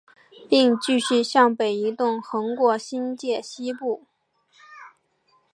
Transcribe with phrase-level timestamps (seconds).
[0.49, 4.07] 并继续向北移动横过新界西部。